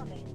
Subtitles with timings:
[0.00, 0.29] Warning.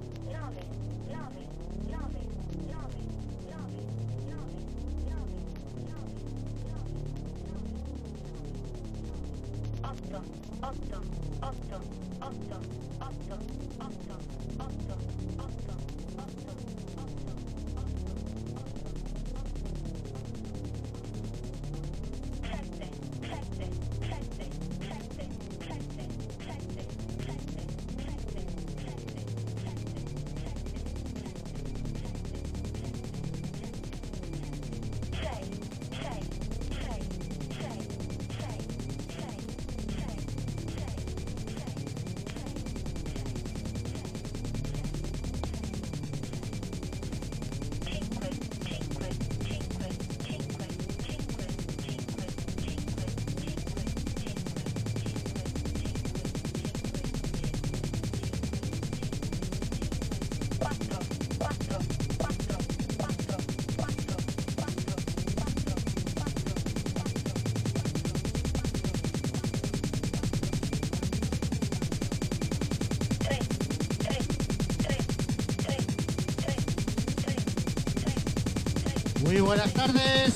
[79.46, 80.32] Buenas tardes.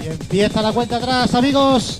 [0.00, 1.97] Empieza la cuenta atrás, amigos.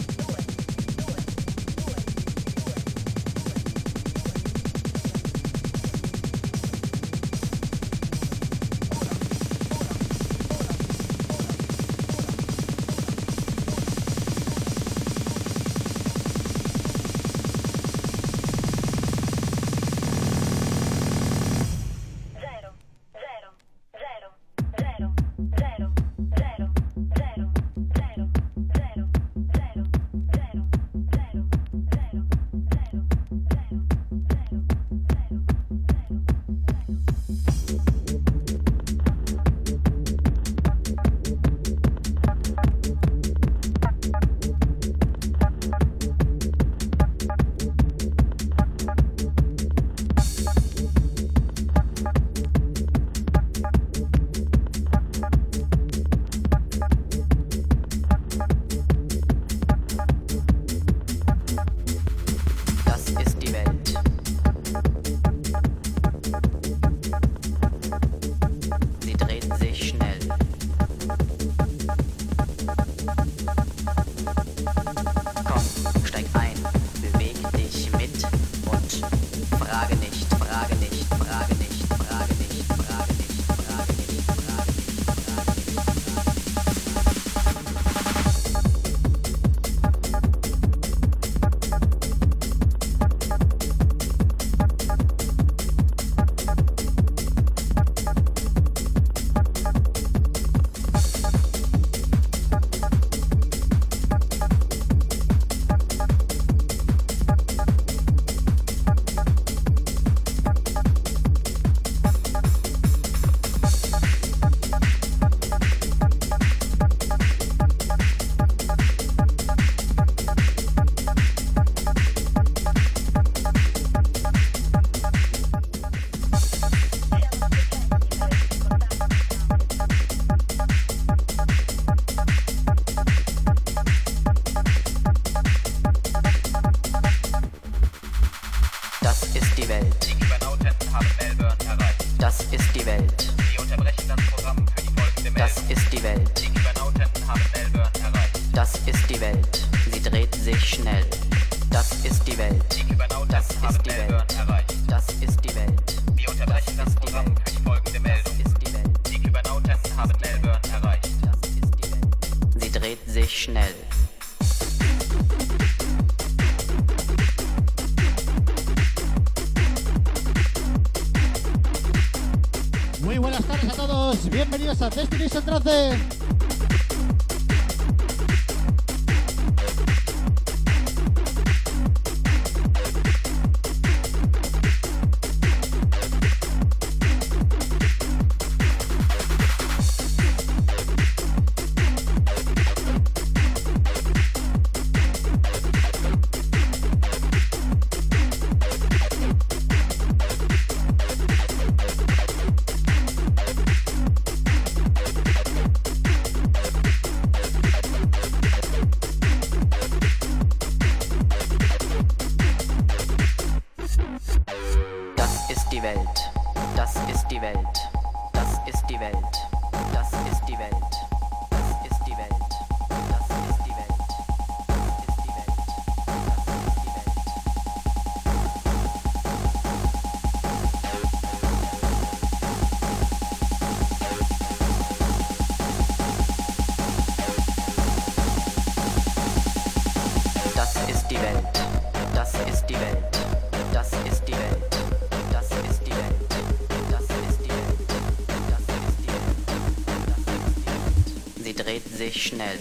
[251.69, 252.59] Dreht sich schnell.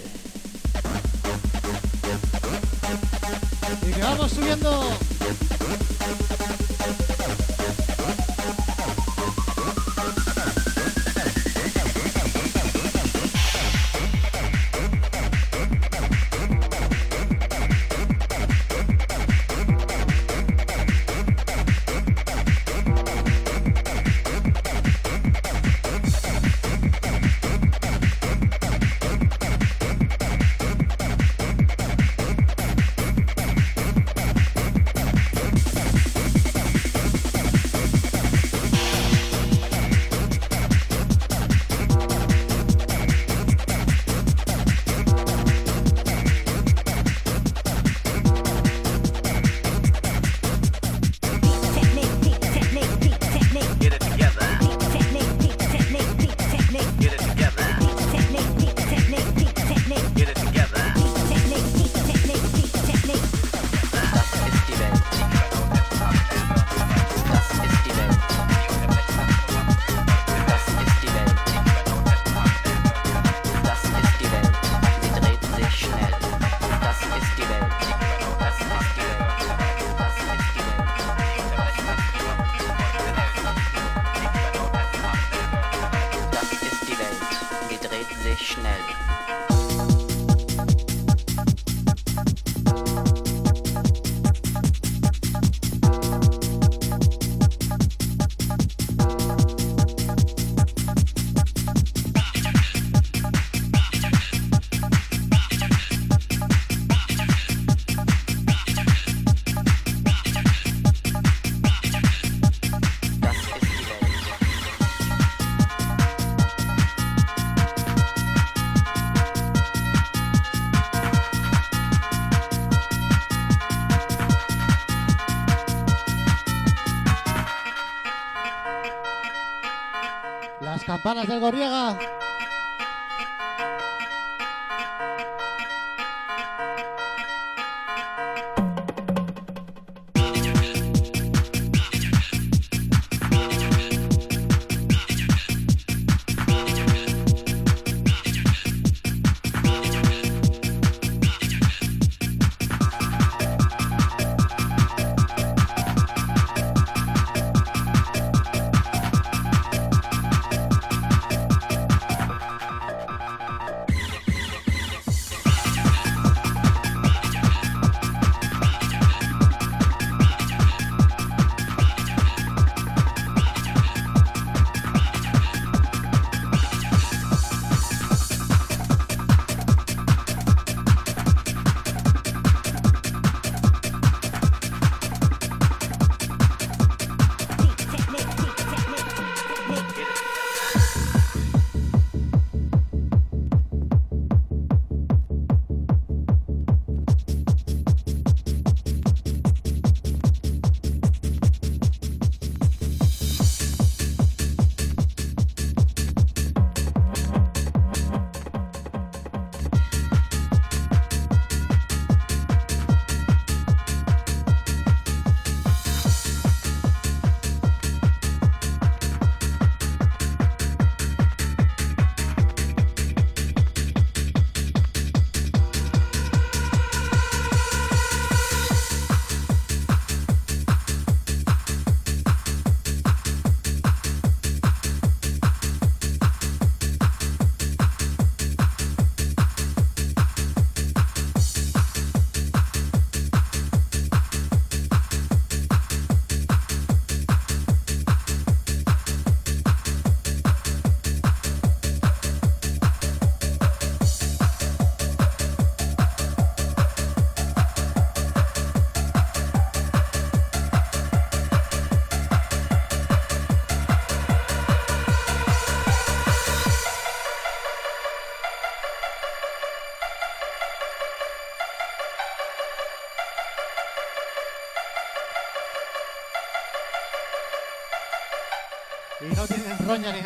[3.86, 5.47] Y que vamos subiendo.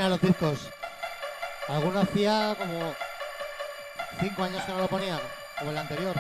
[0.03, 0.69] Nada los discos.
[1.69, 2.93] Alguno hacía como
[4.21, 5.21] cinco años que no lo ponía,
[5.59, 6.17] como el anterior.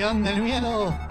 [0.00, 1.09] Del miedo.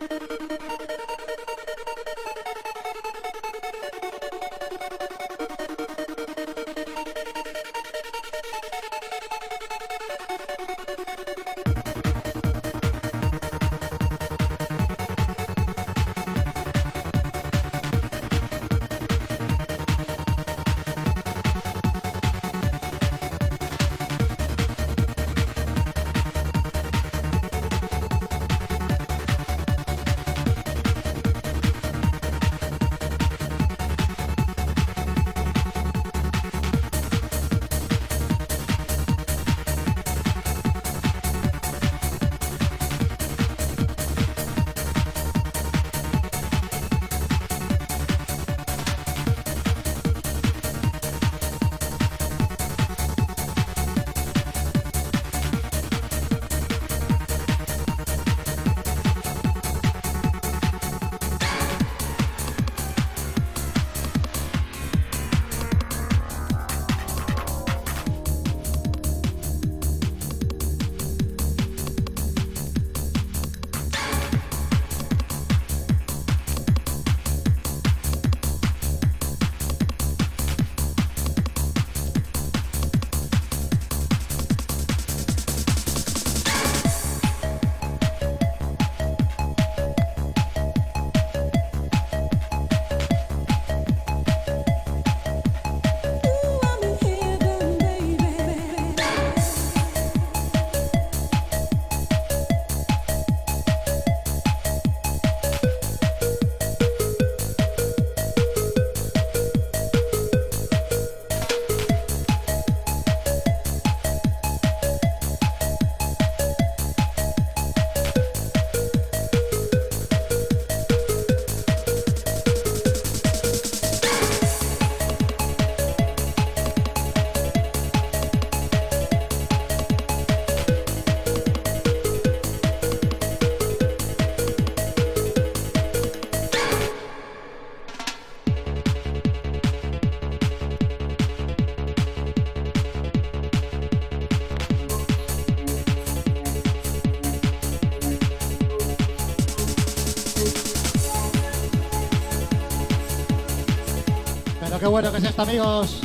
[155.21, 155.99] Que amigos.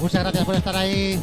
[0.00, 1.20] Muchas gracias por estar ahí.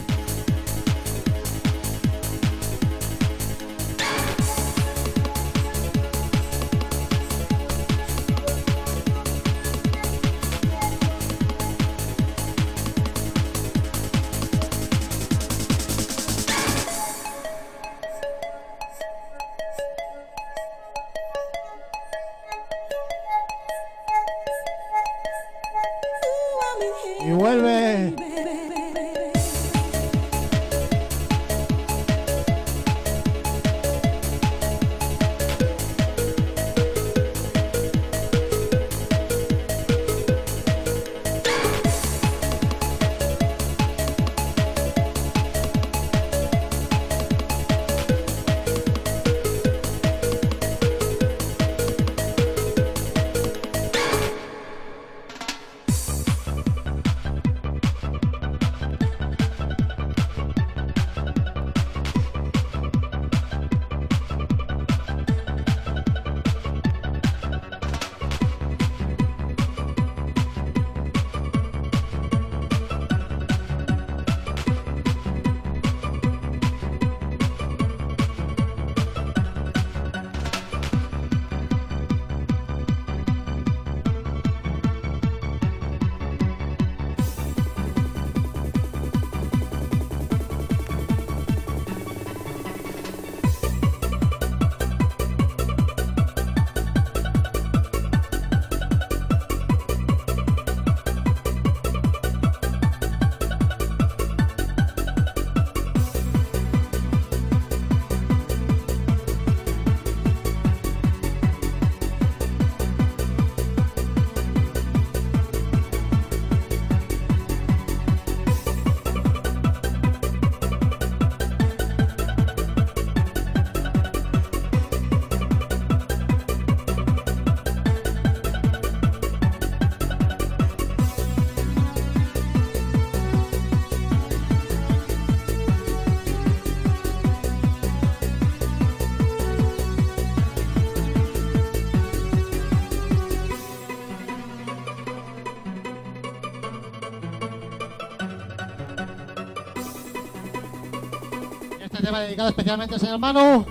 [152.21, 153.65] Dedicado especialmente al señor Manu.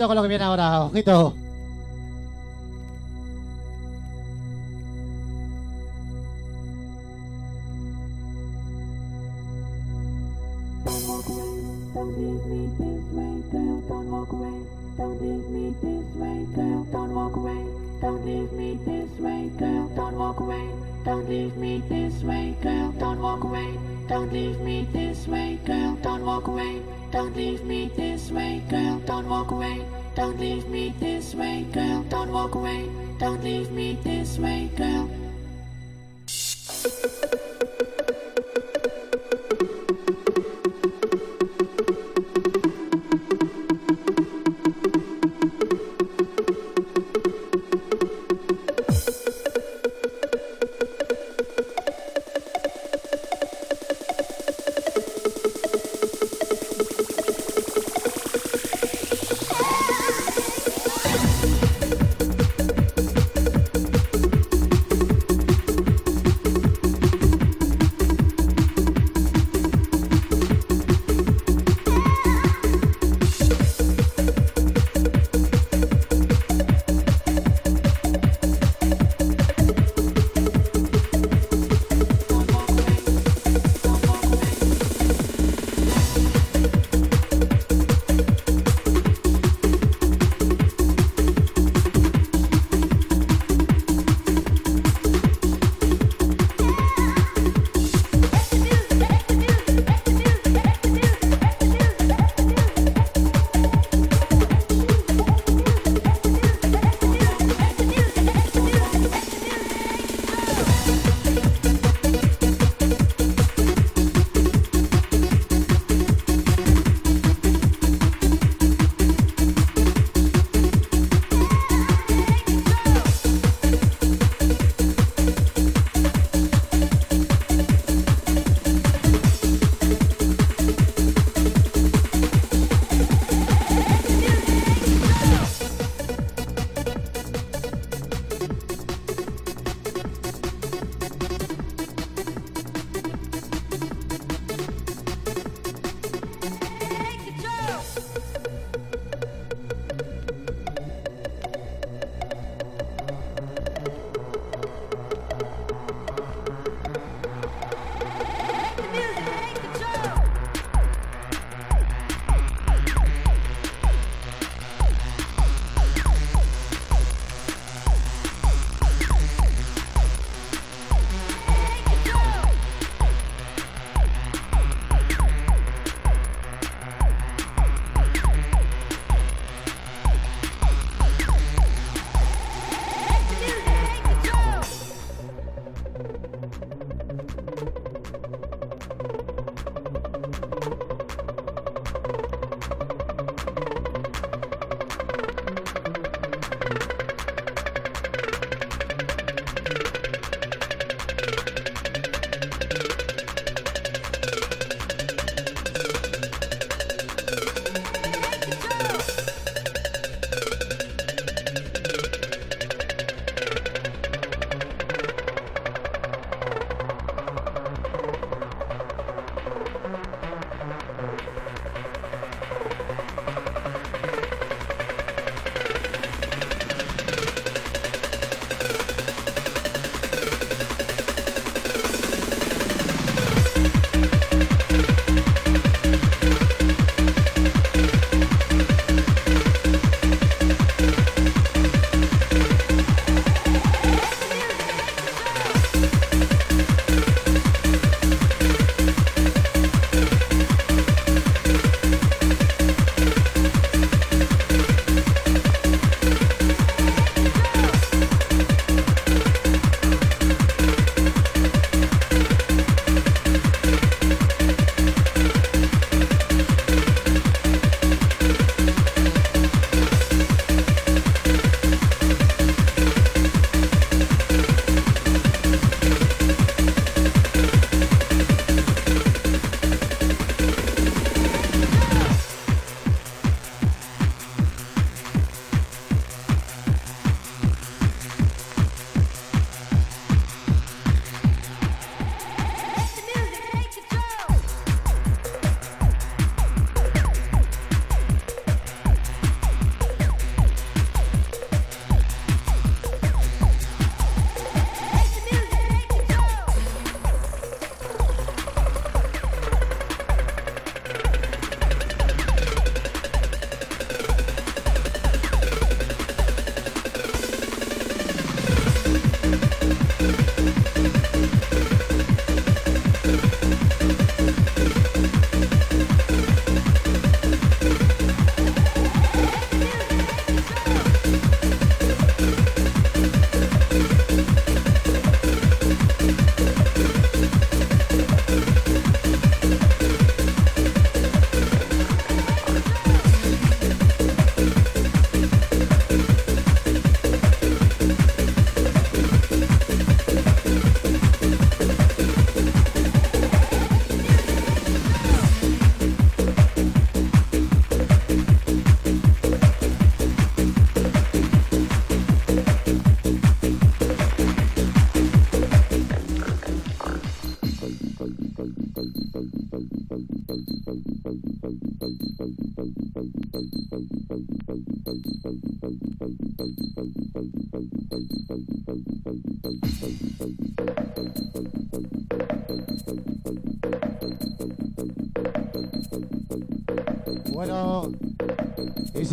[0.00, 1.34] Ojito con lo que viene ahora, ojito.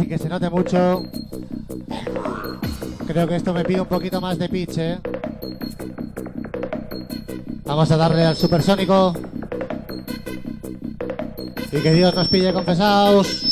[0.08, 1.04] Que se note mucho,
[3.08, 5.00] creo que esto me pide un poquito más de pitch, ¿eh?
[7.66, 9.14] Vamos a darle al supersónico.
[11.72, 13.47] Y que Dios nos pille confesados.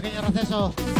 [0.00, 0.95] Pequeño receso.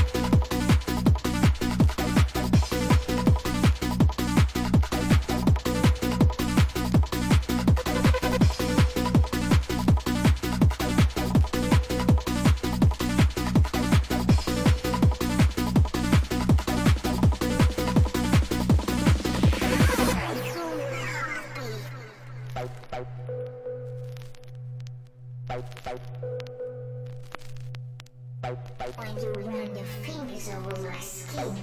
[28.46, 31.56] When you run your fingers over my skin.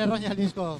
[0.00, 0.78] Y no tiene roña el disco.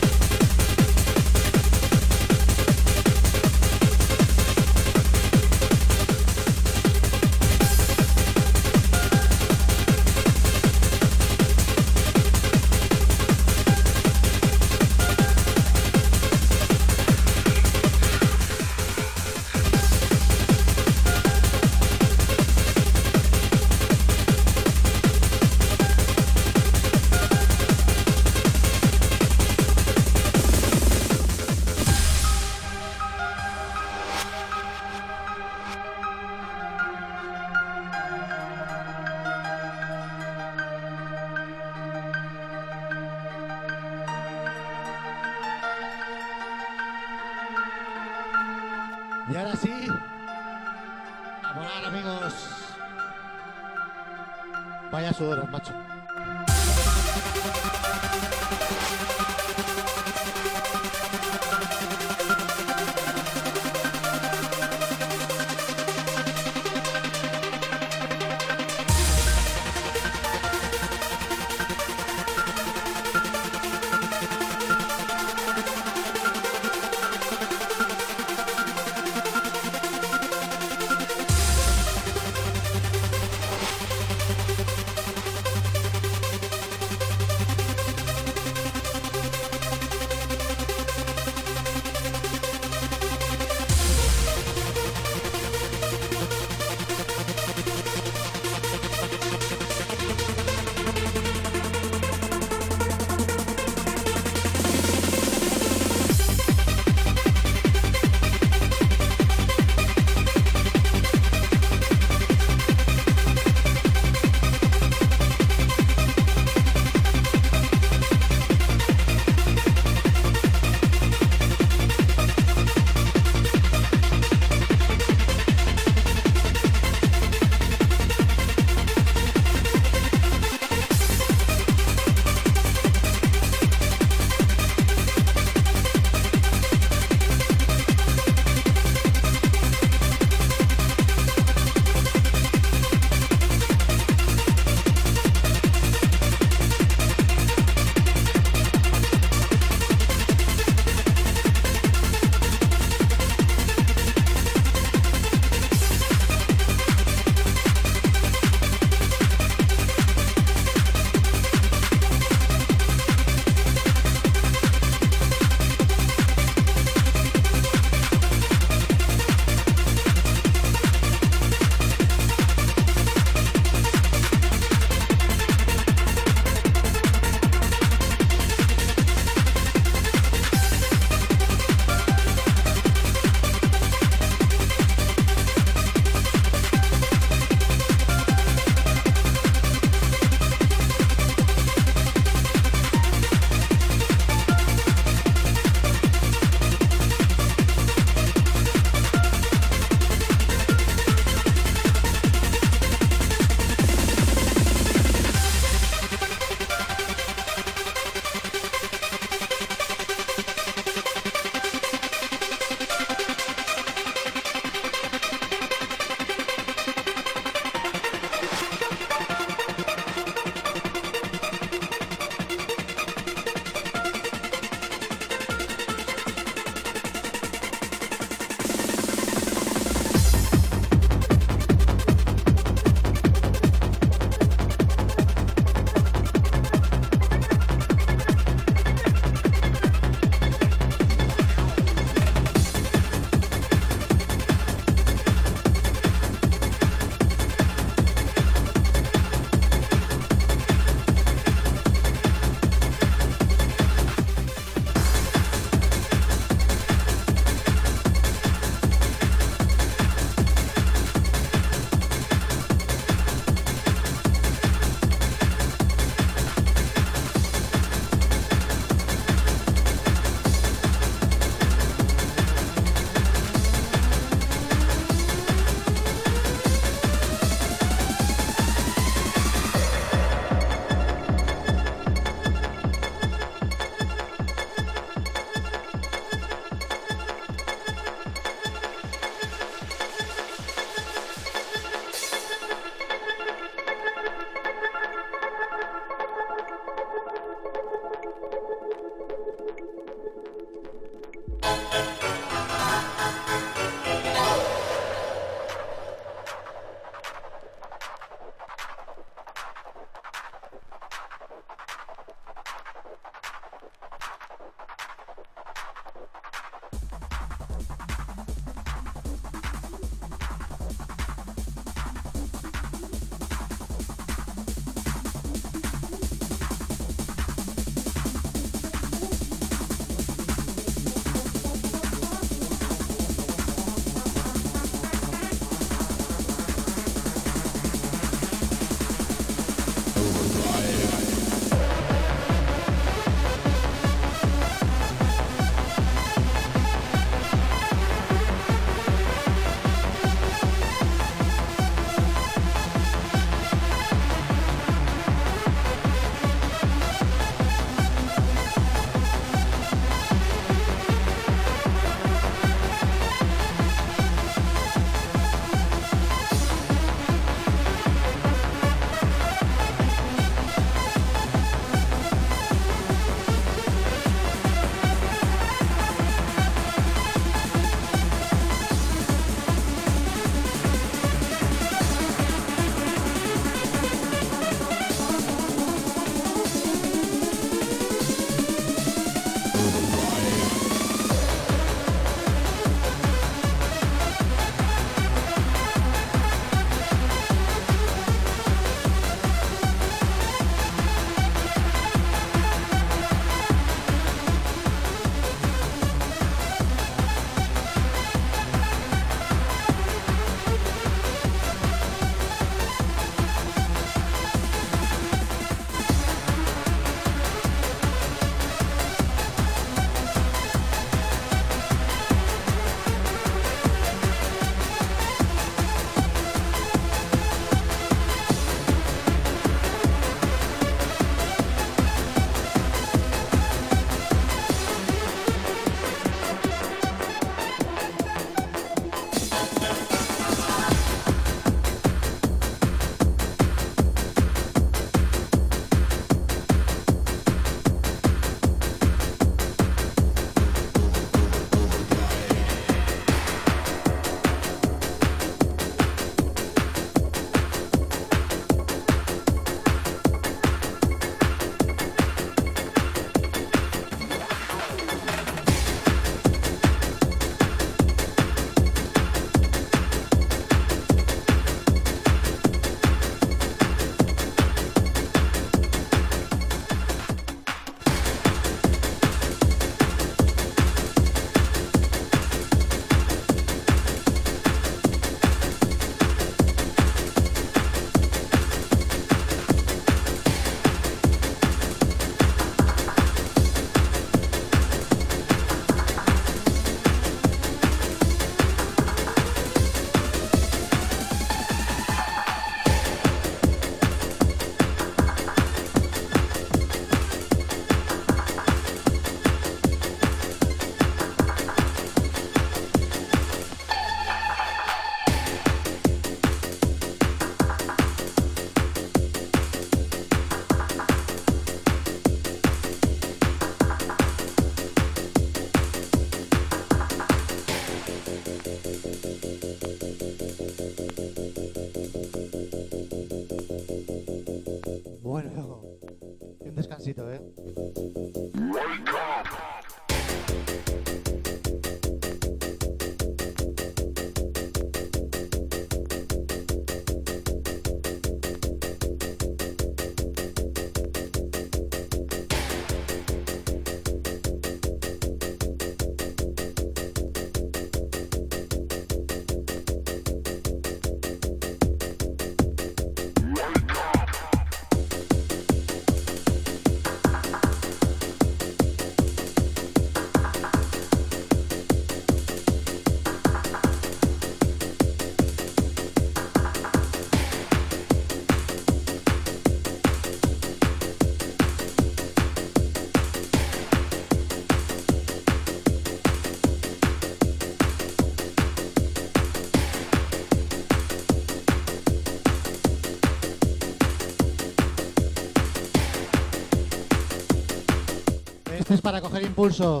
[598.92, 600.00] Es para coger impulso.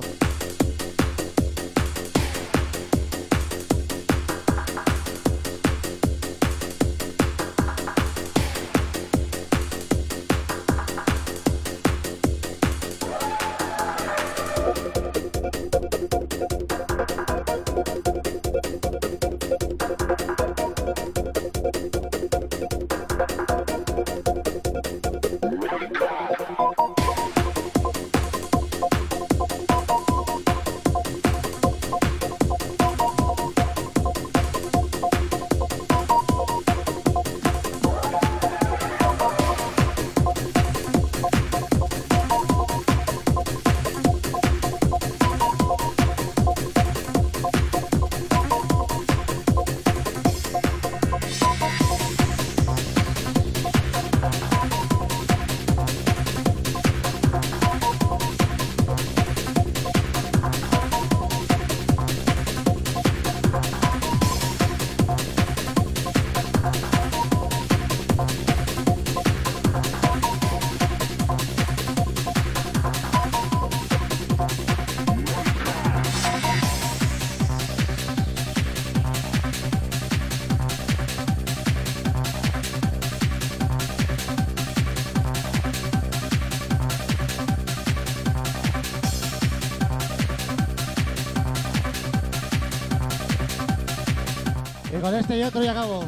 [95.32, 96.04] Y otro y acabo.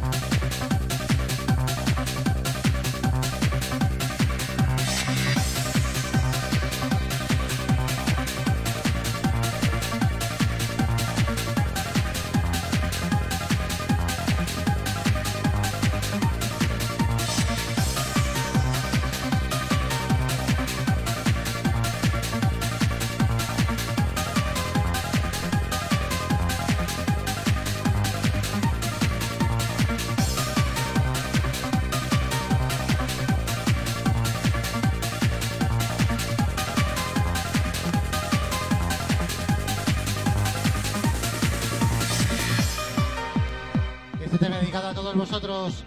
[45.25, 45.85] Vosotros.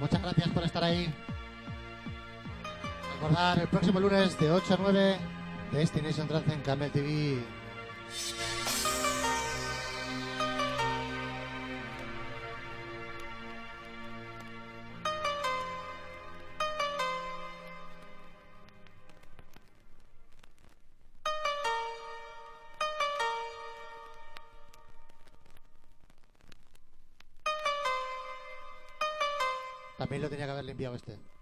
[0.00, 1.14] Muchas gracias por estar ahí.
[3.14, 5.16] Recordar el próximo lunes de 8 a 9
[5.70, 7.59] Destination Trance en Camel TV.
[30.60, 31.39] También lo tenía que haber limpiado este.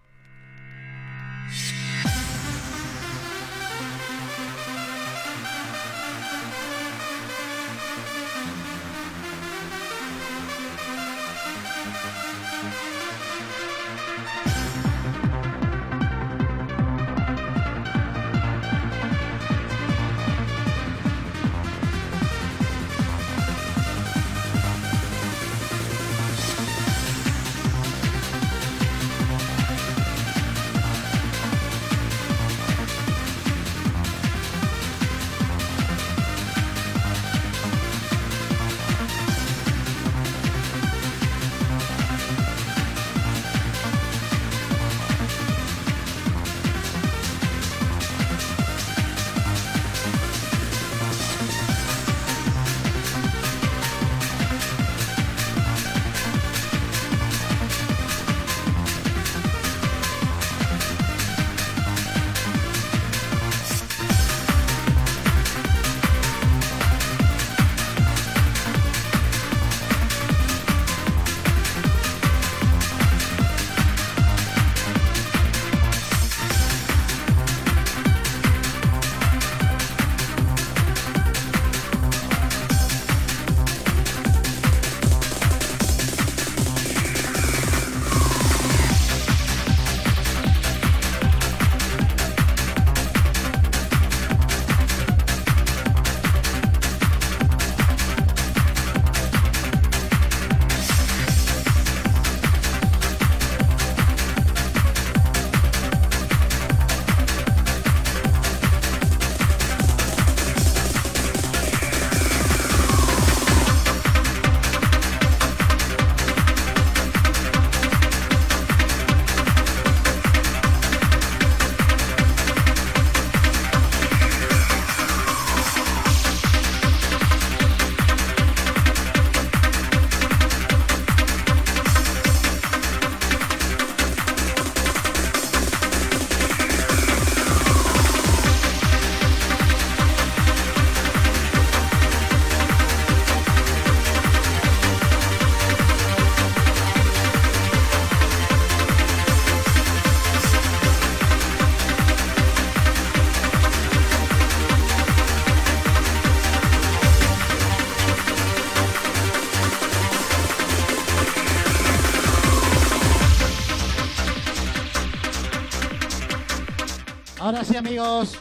[167.58, 168.38] Ahora sí, amigos.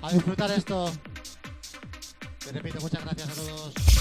[0.00, 0.90] A disfrutar esto.
[2.38, 3.95] Te repito, muchas gracias a todos.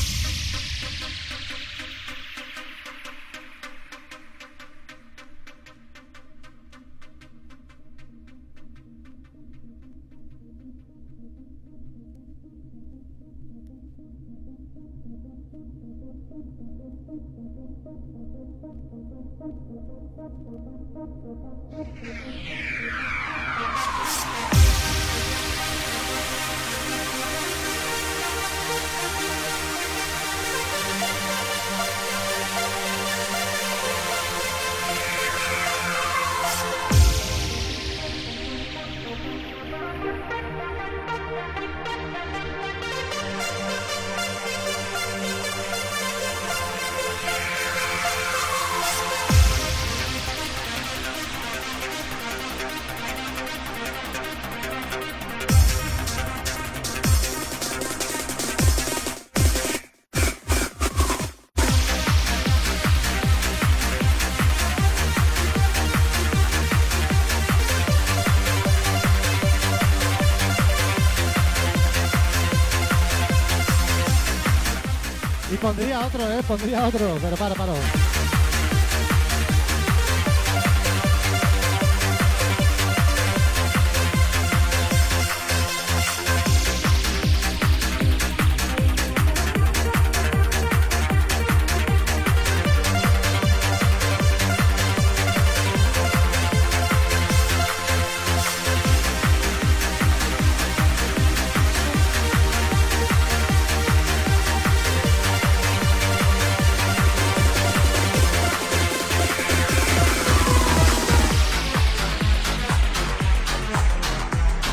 [75.75, 77.73] Pondría otro, eh, pondría otro, pero paro, paro.